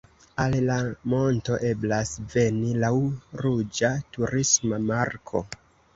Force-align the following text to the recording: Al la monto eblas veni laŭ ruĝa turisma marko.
Al 0.43 0.55
la 0.67 0.77
monto 1.13 1.57
eblas 1.71 2.15
veni 2.35 2.73
laŭ 2.85 2.93
ruĝa 3.45 3.95
turisma 4.17 4.85
marko. 4.91 5.45